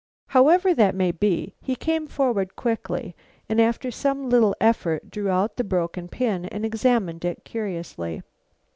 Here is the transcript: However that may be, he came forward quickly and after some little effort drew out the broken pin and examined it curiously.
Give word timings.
However 0.29 0.73
that 0.73 0.95
may 0.95 1.11
be, 1.11 1.53
he 1.61 1.75
came 1.75 2.07
forward 2.07 2.55
quickly 2.55 3.15
and 3.47 3.61
after 3.61 3.91
some 3.91 4.31
little 4.31 4.55
effort 4.59 5.11
drew 5.11 5.29
out 5.29 5.57
the 5.57 5.63
broken 5.63 6.07
pin 6.07 6.45
and 6.45 6.65
examined 6.65 7.23
it 7.23 7.43
curiously. 7.45 8.23